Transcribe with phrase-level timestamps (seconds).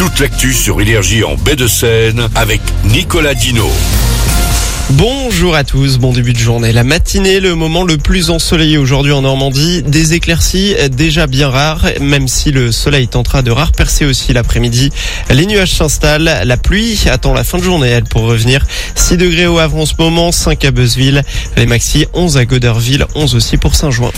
[0.00, 3.68] toute l'actu sur Énergie en baie de Seine avec Nicolas Dino.
[4.88, 6.72] Bonjour à tous, bon début de journée.
[6.72, 9.82] La matinée, le moment le plus ensoleillé aujourd'hui en Normandie.
[9.82, 14.90] Des éclaircies déjà bien rares, même si le soleil tentera de rare percer aussi l'après-midi.
[15.28, 18.64] Les nuages s'installent, la pluie attend la fin de journée, elle, pour revenir.
[18.94, 21.24] 6 degrés au Havre en ce moment, 5 à Beuzeville,
[21.58, 24.12] les maxi 11 à Goderville, 11 aussi pour Saint-Jouin.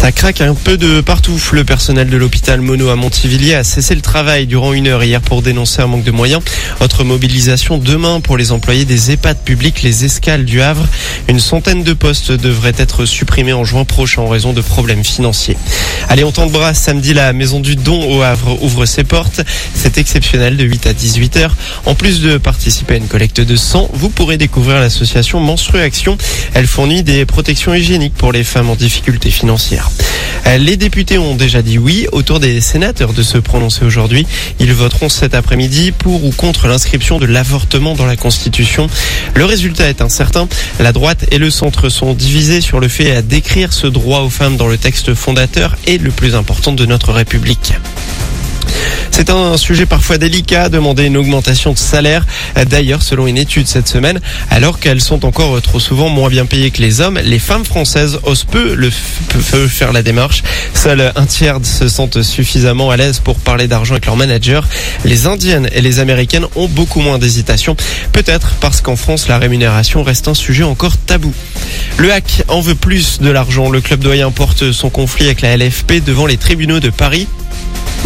[0.00, 1.38] Ça craque un peu de partout.
[1.52, 5.20] Le personnel de l'hôpital Mono à Montivilliers a cessé le travail durant une heure hier
[5.20, 6.42] pour dénoncer un manque de moyens.
[6.80, 10.86] Autre mobilisation demain pour les employés des EHPAD publics, les escales du Havre.
[11.28, 15.58] Une centaine de postes devraient être supprimés en juin prochain en raison de problèmes financiers.
[16.08, 16.72] Allez, on tente bras.
[16.72, 19.42] Samedi, la maison du don au Havre ouvre ses portes.
[19.74, 21.54] C'est exceptionnel de 8 à 18 heures.
[21.84, 26.16] En plus de participer à une collecte de sang, vous pourrez découvrir l'association Menstru Action.
[26.54, 29.89] Elle fournit des protections hygiéniques pour les femmes en difficulté financière.
[30.46, 34.26] Euh, les députés ont déjà dit oui autour des sénateurs de se prononcer aujourd'hui.
[34.58, 38.88] Ils voteront cet après-midi pour ou contre l'inscription de l'avortement dans la Constitution.
[39.34, 40.48] Le résultat est incertain.
[40.78, 44.56] La droite et le centre sont divisés sur le fait d'écrire ce droit aux femmes
[44.56, 47.74] dans le texte fondateur et le plus important de notre République.
[49.20, 52.24] C'est un sujet parfois délicat, demander une augmentation de salaire.
[52.70, 54.18] D'ailleurs, selon une étude cette semaine,
[54.48, 58.18] alors qu'elles sont encore trop souvent moins bien payées que les hommes, les femmes françaises
[58.22, 60.42] osent peu le faire la démarche.
[60.72, 64.66] Seul un tiers se sentent suffisamment à l'aise pour parler d'argent avec leur manager.
[65.04, 67.76] Les indiennes et les américaines ont beaucoup moins d'hésitation.
[68.12, 71.34] Peut-être parce qu'en France, la rémunération reste un sujet encore tabou.
[71.98, 73.68] Le hack en veut plus de l'argent.
[73.68, 77.28] Le club doyen porte son conflit avec la LFP devant les tribunaux de Paris.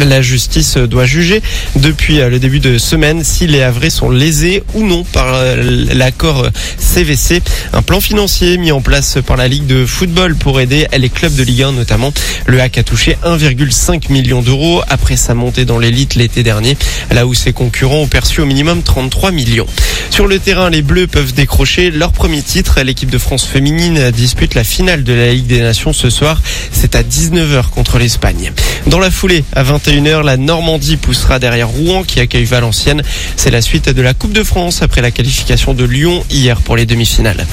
[0.00, 1.42] La justice doit juger
[1.76, 5.86] depuis euh, le début de semaine si les Havrais sont lésés ou non par euh,
[5.92, 6.46] l'accord
[6.78, 7.42] CVC.
[7.74, 11.34] Un plan financier mis en place par la Ligue de football pour aider les clubs
[11.34, 12.12] de Ligue 1 notamment.
[12.46, 16.78] Le HAC a touché 1,5 million d'euros après sa montée dans l'élite l'été dernier,
[17.10, 19.66] là où ses concurrents ont perçu au minimum 33 millions.
[20.08, 22.80] Sur le terrain, les Bleus peuvent décrocher leur premier titre.
[22.80, 26.40] L'équipe de France féminine dispute la finale de la Ligue des Nations ce soir.
[26.70, 28.52] C'est à 19h contre l'Espagne.
[28.86, 33.02] Dans la foulée, à 20 21h, la Normandie poussera derrière Rouen qui accueille Valenciennes.
[33.36, 36.76] C'est la suite de la Coupe de France après la qualification de Lyon hier pour
[36.76, 37.46] les demi-finales.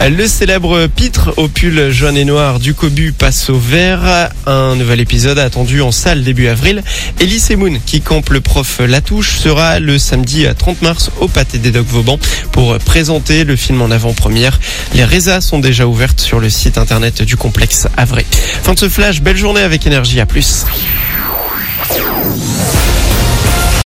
[0.00, 4.30] Le célèbre pitre au pull jaune et noir du Cobu passe au vert.
[4.46, 6.82] Un nouvel épisode attendu en salle début avril.
[7.20, 11.72] Elise Moon, qui campe le prof Latouche, sera le samedi 30 mars au Pâté des
[11.72, 12.18] Docs Vauban
[12.52, 14.58] pour présenter le film en avant-première.
[14.94, 18.24] Les résas sont déjà ouvertes sur le site internet du complexe Avray.
[18.62, 20.64] Fin de ce flash, belle journée avec énergie, à plus.